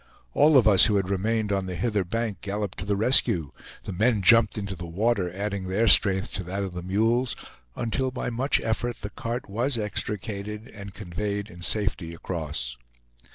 [0.33, 3.51] All of us who had remained on the hither bank galloped to the rescue;
[3.83, 7.35] the men jumped into the water, adding their strength to that of the mules,
[7.75, 12.77] until by much effort the cart was extricated, and conveyed in safety across.